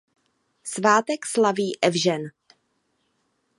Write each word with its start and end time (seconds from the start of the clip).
Svátek 0.63 1.25
slaví 1.25 1.77
Evžen. 1.81 2.21